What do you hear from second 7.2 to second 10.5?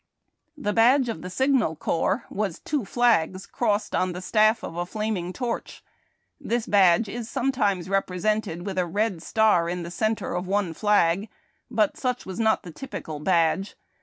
sometimes repre sented with a red star in the centre of